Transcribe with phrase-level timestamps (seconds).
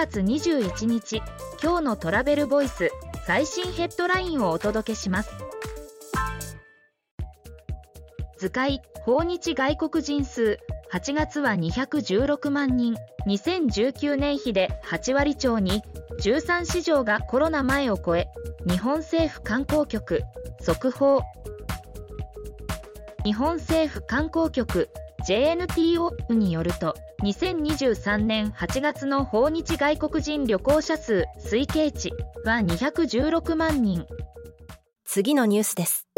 [0.00, 1.20] 月21日
[1.62, 2.90] 今日のトラベルボイス
[3.26, 5.30] 最新ヘッドラインをお届けします。
[8.38, 10.58] 図解訪日外国人数
[10.90, 15.82] 8月は216万人2019年比で8割超に
[16.22, 18.28] 13市場がコロナ前を超え
[18.66, 20.22] 日本政府観光局
[20.62, 21.20] 速報。
[23.22, 24.88] 日本政府観光局
[25.30, 32.10] JNTO によると2023年8月の訪日外国人旅行者数推計値
[32.44, 34.04] は216万人。
[35.04, 36.08] 次のニュースです。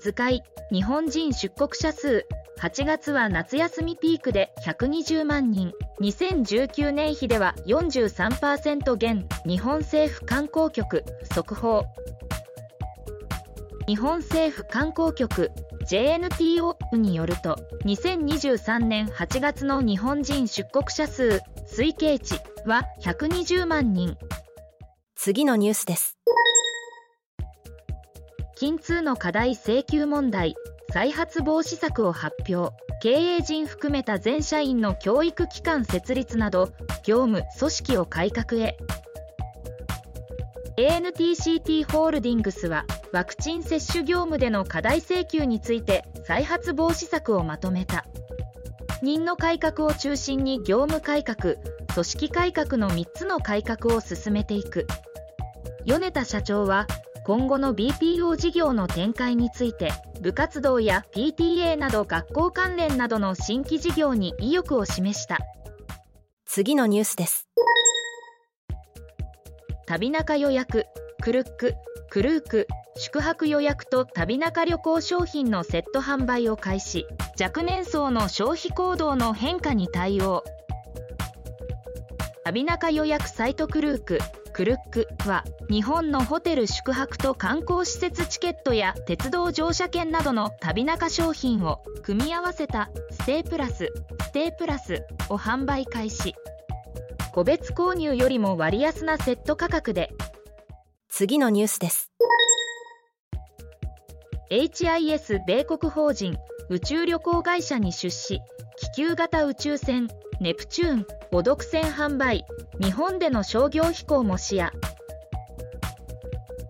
[0.00, 2.26] 図解日本人出国者数
[2.58, 5.70] 8月は夏休みピークで120万人。
[6.00, 11.84] 2019年比では43%減日本政府観光局速報。
[13.86, 15.52] 日本政府観光局
[15.88, 24.16] JNTO によると2023年8月の日本人出国者数推計値は120万人。
[25.16, 26.18] 次のニュースです。
[28.56, 30.54] 金通の課題請求問題
[30.92, 32.74] 再発防止策を発表。
[33.02, 36.72] 経営陣含めた全社員の教育機関設立など
[37.04, 38.76] 業務組織を改革へ。
[40.76, 48.06] ANTCT ホールディングスはワクチン接種業務での過大請求について再発防止策をまとめた。
[49.02, 51.56] 任の改革を中心に業務改革
[51.92, 54.86] 組織改革の3つの改革を進めていく。
[55.84, 56.86] 米田社長は
[57.24, 65.38] 今後の BPO 事業の展開について部活動や PTA など学校関連などの新規事業に意欲を示した。
[66.46, 67.48] 次のニュースです。
[69.86, 70.86] 旅中予約
[71.20, 71.74] クルック
[72.08, 77.06] クルーク宿泊予約と旅中旅行商品のセット販売を開始。
[77.40, 80.44] 若年層の消費行動の変化に対応。
[82.44, 84.18] 旅中予約サイトクルーク
[84.52, 96.34] クルックは日本のホテル宿泊と観光施設チケットや鉄道乗車券などの旅中商品を組み合わせたステープラスステープラスを販売開始。
[97.32, 100.10] 個別購入よりも割安なセット価格で。
[101.08, 102.12] 次のニュースです。
[104.52, 106.36] HIS 米国法人
[106.68, 108.42] 宇宙旅行会社に出資。
[108.76, 110.08] 気球型宇宙船
[110.42, 112.44] ネプチューンを独占販売。
[112.78, 114.68] 日本での商業飛行も視野。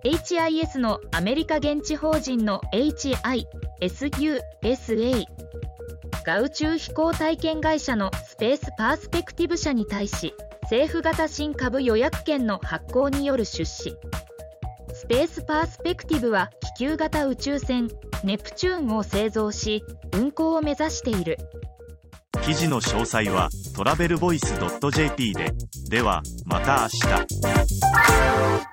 [0.05, 3.47] HIS のアメリカ現地法人の HISUSA
[6.25, 10.33] が宇宙飛行体験会社のスペースパースペクティブ社に対し
[10.63, 13.97] 政府型新株予約権の発行による出資。
[15.13, 17.87] スペースパースペクティブは気球型宇宙船
[18.25, 19.85] ネプチューンを製造し
[20.15, 21.37] 運航を目指している。
[22.43, 24.55] 記事の詳細はトラベルボイス
[24.91, 25.53] .jp で。
[25.91, 27.27] ではまた明
[28.67, 28.72] 日。